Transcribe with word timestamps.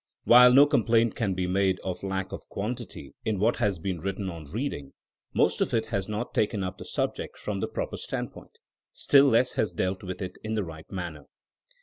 While 0.23 0.51
no 0.51 0.65
complaint 0.65 1.13
can 1.15 1.35
be 1.35 1.45
made 1.45 1.79
of 1.81 2.01
lack 2.01 2.31
of 2.31 2.49
quantity 2.49 3.13
in 3.23 3.37
what 3.37 3.57
has 3.57 3.77
been 3.77 3.99
written 3.99 4.31
on 4.31 4.45
reading, 4.51 4.93
most 5.31 5.61
of 5.61 5.75
it 5.75 5.85
has 5.93 6.09
not 6.09 6.33
taken 6.33 6.63
up 6.63 6.79
the 6.79 6.85
subject 6.85 7.37
from 7.37 7.59
the 7.59 7.67
proper 7.67 7.97
standpoint; 7.97 8.57
stUl 8.93 9.29
less 9.29 9.53
has 9.57 9.73
dealt 9.73 10.01
with 10.01 10.19
it 10.19 10.39
in 10.43 10.55
the 10.55 10.63
right 10.63 10.91
manner. 10.91 11.27